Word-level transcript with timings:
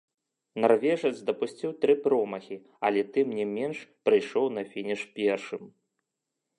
Нарвежац 0.63 1.11
дапусціў 1.27 1.71
тры 1.83 1.93
промахі, 2.07 2.57
але 2.89 3.01
тым 3.19 3.27
не 3.41 3.45
менш 3.55 3.77
прыйшоў 4.11 4.45
на 4.57 4.63
фініш 4.75 5.01
першым. 5.23 5.63